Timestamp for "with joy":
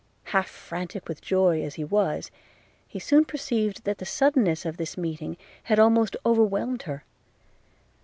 1.07-1.61